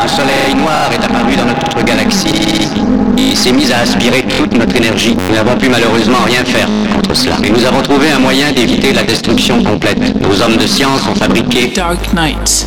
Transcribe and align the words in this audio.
Un 0.00 0.06
soleil 0.06 0.54
noir 0.54 0.90
est 0.92 1.04
apparu 1.04 1.34
dans 1.34 1.44
notre 1.44 1.82
galaxie 1.82 2.68
et 3.16 3.34
s'est 3.34 3.50
mis 3.50 3.72
à 3.72 3.80
aspirer 3.80 4.24
toute 4.36 4.52
notre 4.52 4.76
énergie. 4.76 5.16
Nous 5.28 5.34
n'avons 5.34 5.56
pu 5.56 5.68
malheureusement 5.68 6.18
rien 6.24 6.44
faire 6.44 6.68
contre 6.94 7.14
cela. 7.14 7.36
Et 7.42 7.50
nous 7.50 7.64
avons 7.64 7.82
trouvé 7.82 8.12
un 8.12 8.20
moyen 8.20 8.52
d'éviter 8.52 8.92
la 8.92 9.02
destruction 9.02 9.62
complète. 9.62 9.98
Nos 10.20 10.40
hommes 10.40 10.56
de 10.56 10.66
science 10.66 11.00
ont 11.10 11.16
fabriqué 11.16 11.72
Dark 11.74 12.12
Knight. 12.12 12.66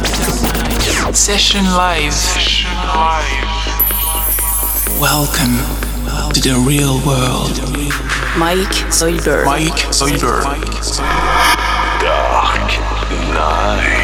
Session 1.14 1.62
live. 1.64 2.14
Welcome 5.00 5.58
to 6.34 6.42
the 6.42 6.56
real 6.68 7.00
world. 7.06 7.62
Mike 8.38 8.92
Zoidberg. 8.92 9.46
Mike 9.46 9.88
Zoidberg. 9.92 10.44
Dark 12.02 12.80
Knight. 13.34 14.01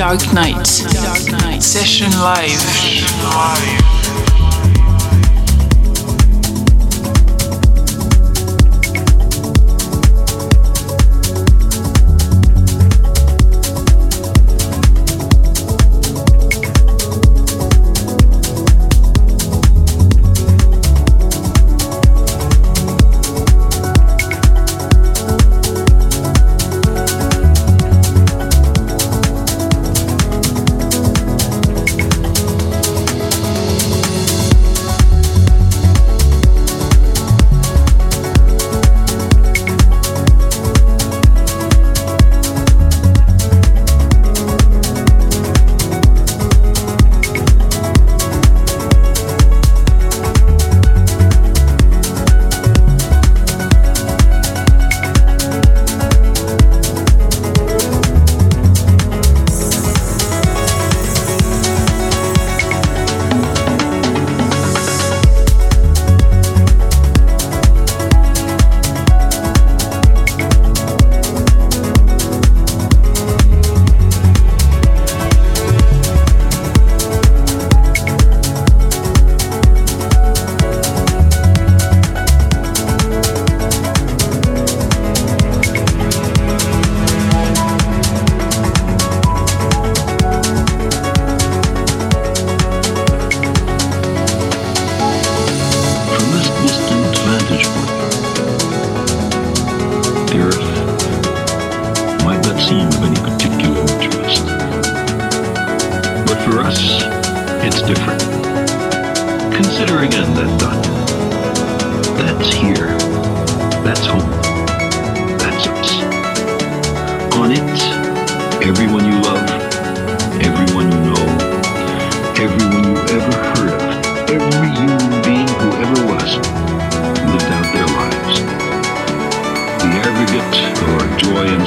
Dark 0.00 0.32
Knight. 0.32 0.66
Session 0.66 1.38
live. 1.40 1.62
Session 1.62 2.10
live. 2.12 3.20
Live. 3.22 3.99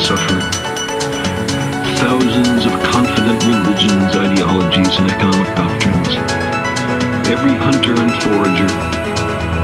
suffered. 0.04 0.44
Thousands 1.96 2.66
of 2.68 2.74
confident 2.84 3.40
religions, 3.48 4.12
ideologies, 4.12 5.00
and 5.00 5.08
economic 5.08 5.48
doctrines. 5.56 6.12
Every 7.32 7.56
hunter 7.56 7.96
and 7.96 8.12
forager, 8.20 8.68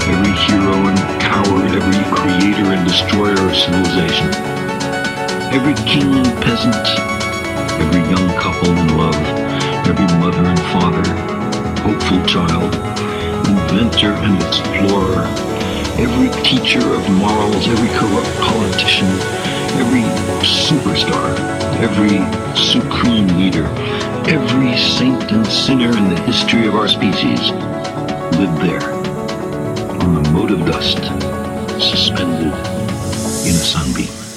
every 0.07 0.31
hero 0.47 0.75
and 0.87 0.99
coward, 1.19 1.67
every 1.75 1.99
creator 2.15 2.71
and 2.71 2.87
destroyer 2.87 3.35
of 3.35 3.51
civilization. 3.51 4.31
Every 5.51 5.75
king 5.83 6.07
and 6.15 6.31
peasant, 6.39 6.87
every 7.83 8.03
young 8.07 8.29
couple 8.39 8.71
in 8.71 8.95
love, 8.95 9.19
every 9.91 10.07
mother 10.23 10.47
and 10.47 10.59
father, 10.71 11.03
hopeful 11.83 12.23
child, 12.23 12.71
inventor 13.43 14.15
and 14.23 14.39
explorer, 14.39 15.27
every 15.99 16.31
teacher 16.47 16.79
of 16.79 17.03
morals, 17.11 17.67
every 17.67 17.91
corrupt 17.99 18.31
politician, 18.39 19.48
every 19.77 20.03
superstar, 20.43 21.37
every 21.79 22.19
supreme 22.55 23.27
leader, 23.37 23.65
every 24.27 24.77
saint 24.77 25.31
and 25.31 25.45
sinner 25.45 25.95
in 25.97 26.09
the 26.09 26.21
history 26.21 26.67
of 26.67 26.75
our 26.75 26.87
species 26.87 27.51
lived 28.39 28.57
there 28.61 28.93
on 30.01 30.17
a 30.17 30.31
mote 30.31 30.51
of 30.51 30.65
dust 30.65 30.97
suspended 31.79 32.53
in 33.45 33.55
a 33.55 33.63
sunbeam. 33.73 34.28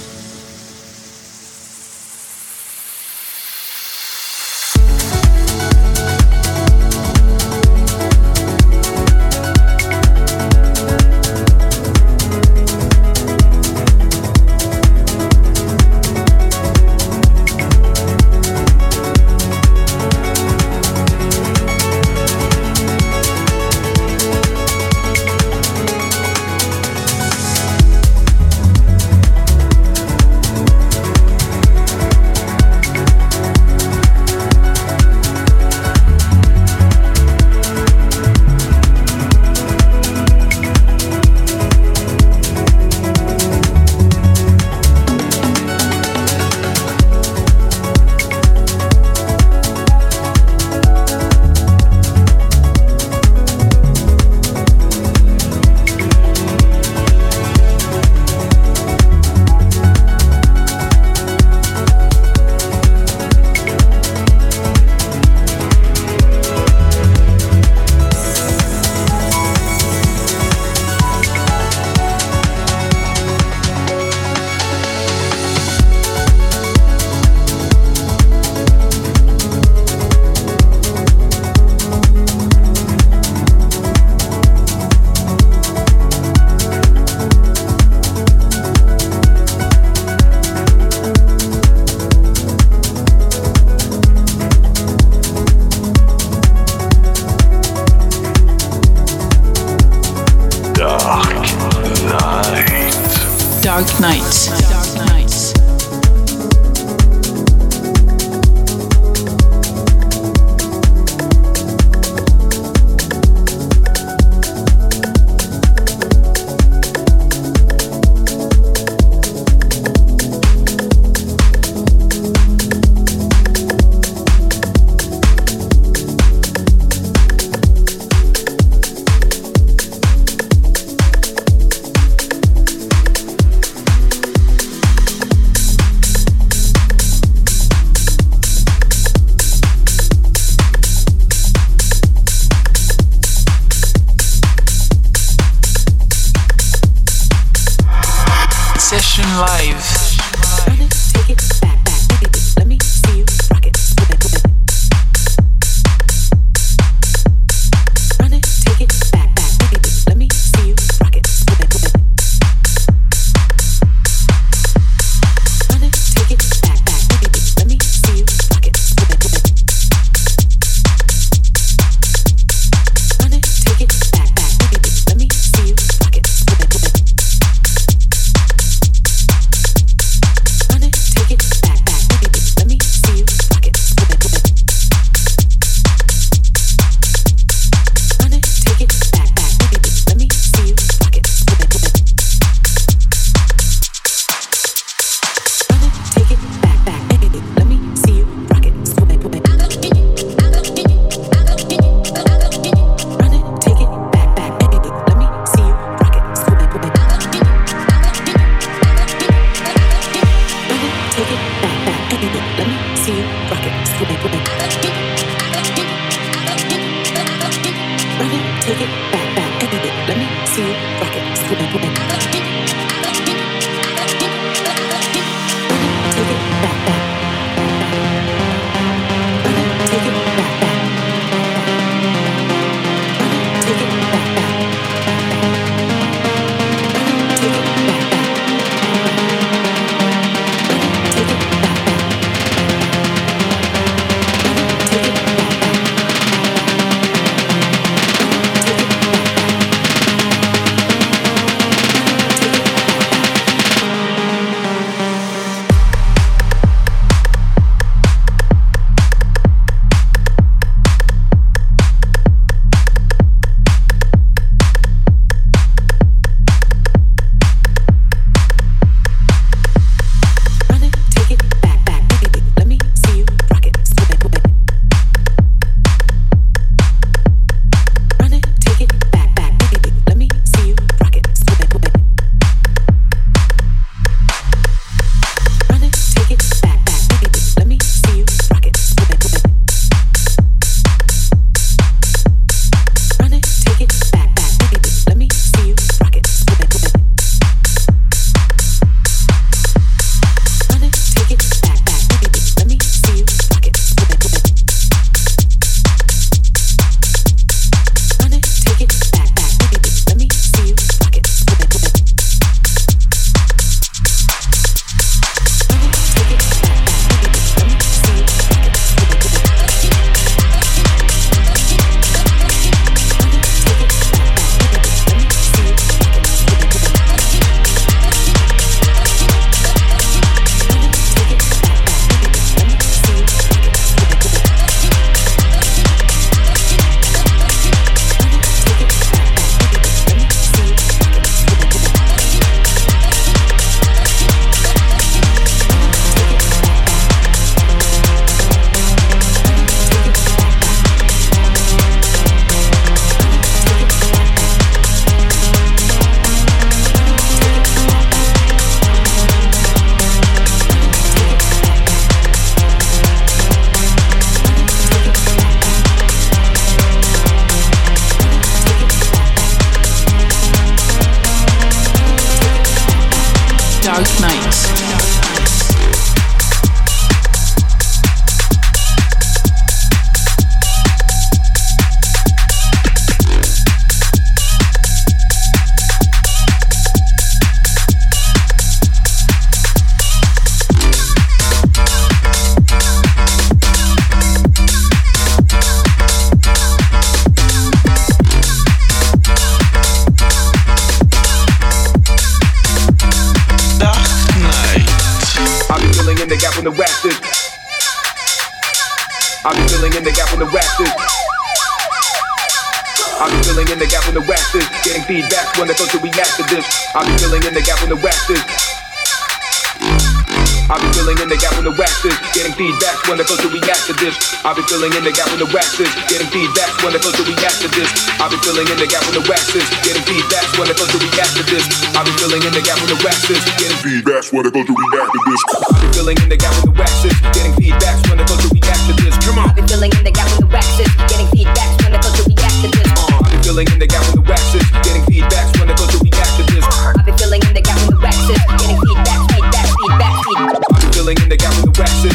I'll 420.73 420.81
be 420.81 420.89
filling 420.95 421.19
in 421.19 421.29
the 421.29 421.37
gap 421.37 421.53
when 421.59 421.67
the 421.67 421.75
wax 421.75 422.07
is 422.07 422.15
getting 422.31 422.55
feedback 422.55 423.03
when 423.11 423.19
the 423.19 423.27
to 423.27 423.43
react 423.51 423.83
to 423.91 423.91
this. 423.91 424.15
I'll 424.45 424.55
be 424.55 424.55
filling 424.63 424.95
in 424.95 425.01
the 425.03 425.13
gap 425.13 425.29
when 425.29 425.43
the 425.43 425.51
wax 425.51 425.85
is 425.91 425.93
getting 426.09 426.31
feedback 426.33 426.73
when 426.81 426.93
the 426.93 427.03
to 427.03 427.23
react 427.27 427.61
to 427.61 427.69
this. 427.75 427.91
I'll 428.23 428.31
be 428.31 428.39
filling 428.45 428.71
in 428.71 428.79
the 428.79 428.89
gap 428.89 429.05
when 429.05 429.15
the 429.15 429.27
wax 429.27 429.53
is 429.53 429.67
getting 429.83 430.01
feedback 430.07 430.47
when 430.57 430.69
the 430.71 430.75
to 430.81 430.97
react 430.97 431.35
to 431.37 431.43
this. 431.45 431.67
I'll 431.93 432.05
be 432.05 432.09
filling 432.17 432.43
in 432.47 432.55
the 432.55 432.63
gap 432.63 432.79
when 432.81 432.89
the 432.89 433.05
wax 433.05 433.29
is 433.29 433.43
getting 433.59 433.83
feedback 433.85 434.31
when 434.33 434.47
the 434.47 434.55
to 434.55 434.73
react 434.73 435.13
to 435.13 435.21
this. 435.27 435.43
I'll 435.67 435.83
be 435.83 435.91
filling 435.93 436.17
in 436.23 436.29
the 436.31 436.39
gap 436.39 436.55
when 436.57 436.71
the 436.71 436.75
wax 436.79 437.05
is 437.05 437.19
getting 437.35 437.55
feedback 437.59 437.99
when 438.09 438.17
the 438.17 438.25
to 438.31 438.49
react 438.49 438.83
to 438.87 438.95
this. 439.03 439.15
I'll 439.37 439.53
be 439.53 439.63
filling 439.69 439.93
in 439.93 440.05
the 440.07 440.15
gap 440.15 440.31
when 440.31 440.41
the 440.41 440.51
wax 440.55 440.81
is 440.81 440.89
getting 441.11 441.29
feedback 441.35 441.67
when 441.83 441.93
the 441.93 443.12
filling 443.53 443.69
in 443.69 443.79
the 443.79 443.87
gap 443.87 444.01
with 444.07 444.17
the 444.17 444.25
waxes, 444.25 444.65
getting 444.81 445.05
feedbacks 445.13 445.53
when 445.61 445.69
the 445.69 445.75
culture 445.77 446.01
reacts 446.01 446.37
to 446.41 446.43
this. 446.49 446.65
I've 446.97 447.05
been 447.05 447.19
filling 447.19 447.43
in 447.45 447.53
the 447.53 447.61
gap 447.61 447.77
with 447.85 447.93
the 447.93 448.01
waxes, 448.01 448.41
getting 448.49 448.81
feedbacks, 448.81 449.29
feedback, 449.29 449.69
feedback, 449.77 450.15
feedback. 450.25 450.57
I've 450.73 450.81
been 450.81 450.93
filling 450.97 451.19
in 451.21 451.29
the 451.29 451.37
gap 451.37 451.53
with 451.61 451.69
the 451.69 451.77
waxes. 451.77 452.12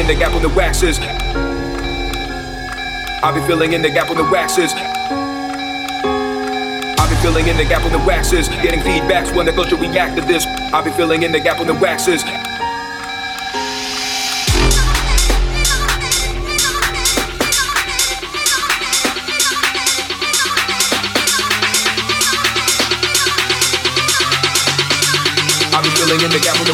filling 0.00 0.12
in 0.12 0.16
the 0.16 0.24
gap 0.24 0.34
on 0.34 0.42
the 0.42 0.48
waxes. 0.56 0.98
I'll 3.22 3.34
be 3.34 3.46
filling 3.46 3.74
in 3.74 3.82
the 3.82 3.90
gap 3.90 4.10
on 4.10 4.16
the 4.16 4.24
waxes. 4.30 4.72
I'll 6.98 7.10
be 7.10 7.16
filling 7.16 7.48
in 7.48 7.56
the 7.58 7.64
gap 7.64 7.84
on 7.84 7.92
the 7.92 7.98
waxes. 8.06 8.48
Getting 8.48 8.80
feedbacks 8.80 9.34
when 9.34 9.44
the 9.44 9.52
culture 9.52 9.76
react 9.76 10.16
to 10.16 10.22
this. 10.22 10.46
I'll 10.72 10.82
be 10.82 10.90
filling 10.92 11.22
in 11.22 11.32
the 11.32 11.40
gap 11.40 11.60
on 11.60 11.66
the 11.66 11.74
waxes. 11.74 12.24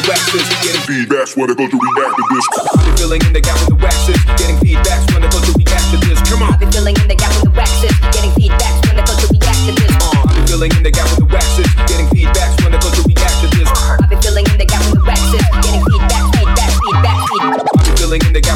waxes. 0.07 0.46
Getting 0.62 0.84
feedbacks 0.86 1.36
when 1.36 1.50
the 1.50 1.54
culture 1.54 1.76
react 1.76 2.14
to 2.14 2.24
this. 2.30 2.46
I've 2.54 2.86
been 2.86 2.96
filling 2.96 3.22
in 3.26 3.32
the 3.34 3.42
gap 3.42 3.59
with 3.59 3.74
the 3.74 3.78
waxes. 3.82 4.18
Getting 4.38 4.59
feedbacks 4.62 5.04
when 5.12 5.22
the 5.22 5.28
to 5.28 5.52
react 5.59 5.86
to 5.90 5.98
this. 6.07 6.18
Come 6.30 6.42
on. 6.42 6.54
I've 6.54 6.61
been 6.62 6.70
filling 6.70 6.96
in 6.96 7.09
the 7.11 7.18
gap 7.18 7.34
with 7.34 7.50
the 7.50 7.54
waxes. 7.59 7.94
Getting 8.14 8.32
feedbacks 8.38 8.78
when 8.86 8.96
the 8.96 9.02
to 9.02 9.26
react 9.26 9.61
to 9.66 9.72
this. 9.74 9.92
Uh, 9.98 10.22
I've 10.22 10.34
been 10.34 10.46
filling 10.46 10.72
in 10.78 10.82
the 10.82 10.92
gap 10.94 11.07
with 11.11 11.20
the 11.20 11.28
waxes. 11.30 11.68
Getting 11.90 12.09
feedbacks 12.14 12.54
when 12.62 12.72
the 12.72 12.78
to 12.78 13.02
react 13.02 13.36
to 13.42 13.46
this. 13.59 13.68
Uh, 13.68 14.02
I've 14.02 14.11
been 14.11 14.22
filling 14.22 14.46
in 14.46 14.57
the 14.59 14.66
gap 14.66 14.82
with 14.86 14.94
the 14.94 15.04
waxes. 15.04 15.44
Getting 15.66 15.82
feedbacks, 15.90 16.28
feedbacks, 16.38 16.76
feedback, 16.86 17.18
feedback. 17.26 17.59
I've 17.59 17.74
uh, 17.74 17.82
been 17.82 17.96
filling 17.98 18.22
in 18.22 18.32
the 18.32 18.40
gap. 18.40 18.55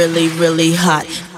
really, 0.00 0.28
really 0.28 0.72
hot. 0.72 1.29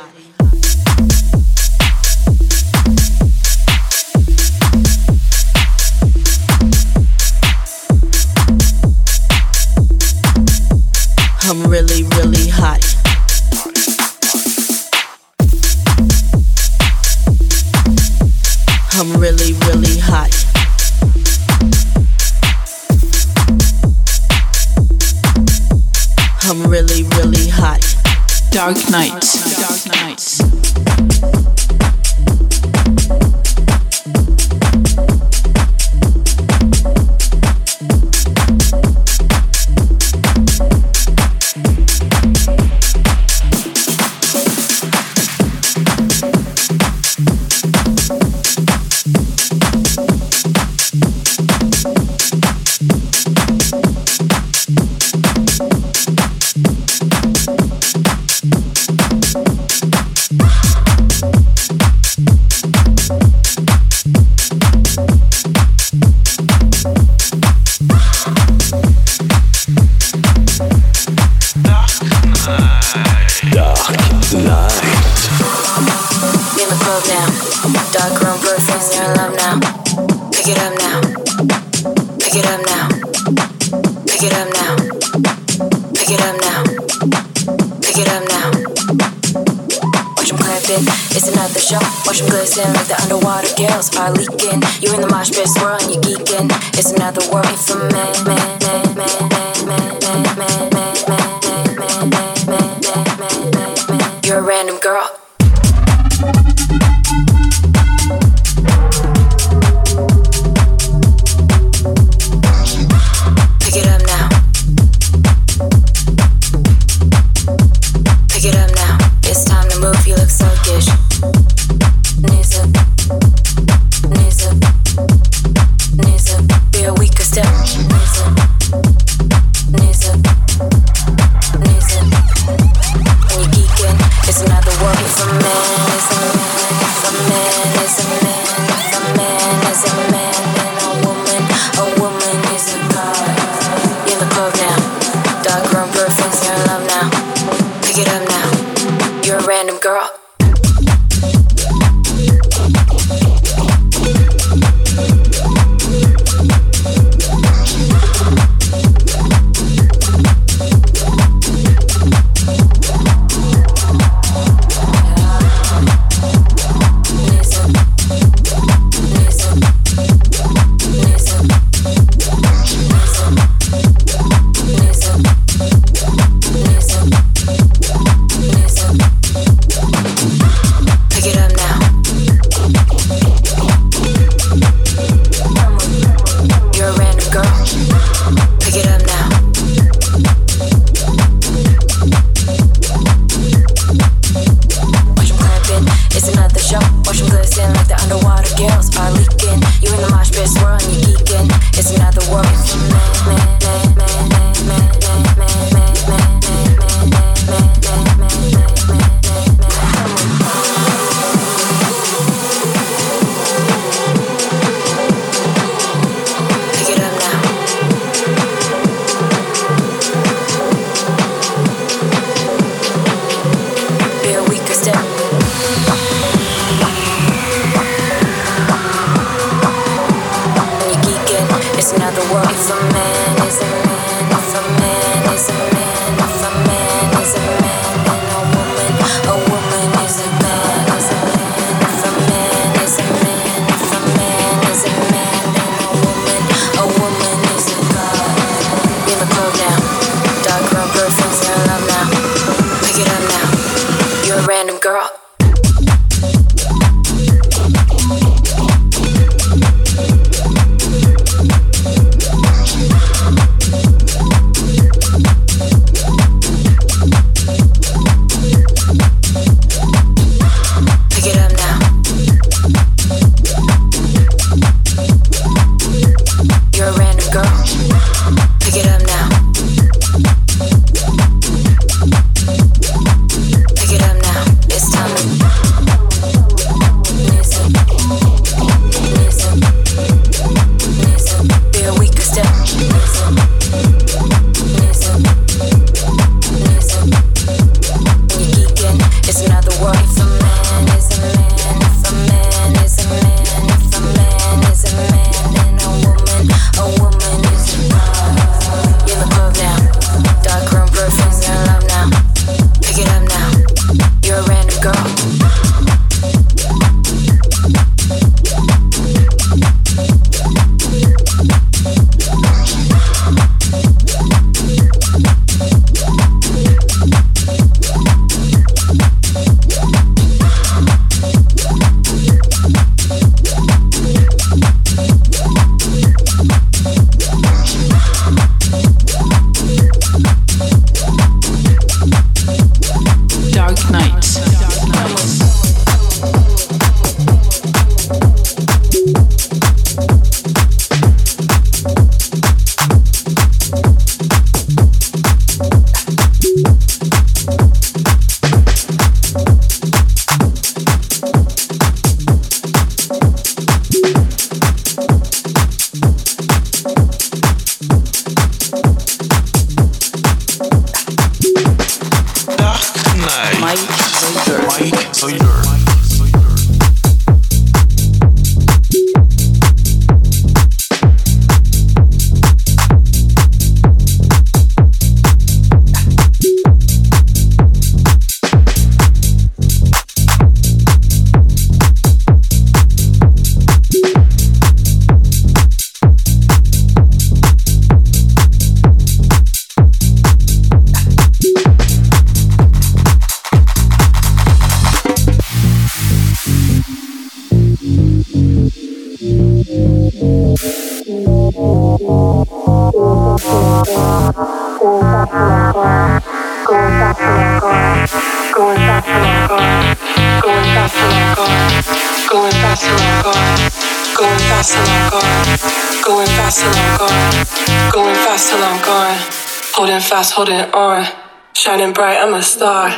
Holding 430.43 430.75
on. 430.75 431.07
Shining 431.55 431.93
bright, 431.93 432.19
I'm 432.19 432.35
a 432.35 432.43
star. 432.43 432.91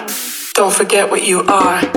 Don't 0.54 0.72
forget 0.72 1.10
what 1.10 1.26
you 1.26 1.40
are. 1.40 1.93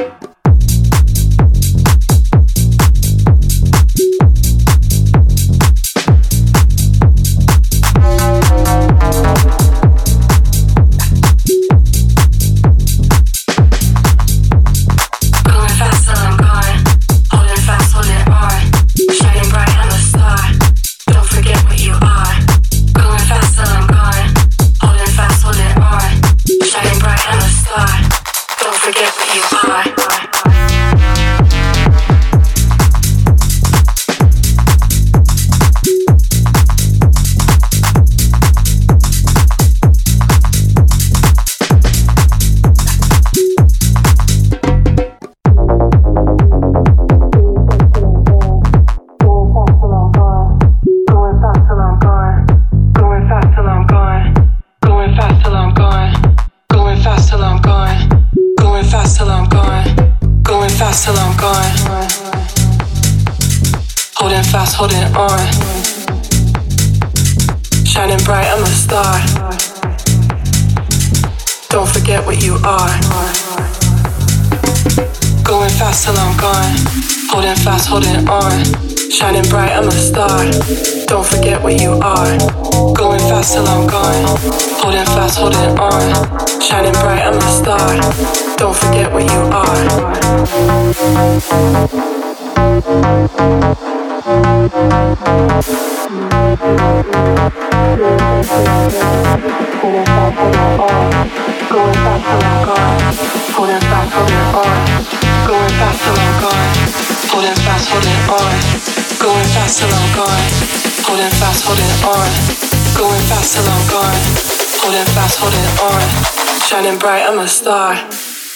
Bright, 117.08 117.26
I'm 117.26 117.40
a 117.40 117.48
star. 117.48 117.96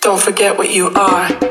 Don't 0.02 0.20
forget 0.20 0.58
what 0.58 0.70
you 0.74 0.88
are. 0.89 1.51